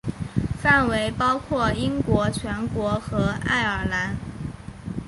[0.59, 4.17] 范围包括英国全国和爱尔兰。